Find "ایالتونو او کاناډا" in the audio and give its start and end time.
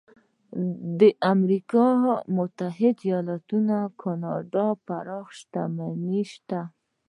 3.09-4.67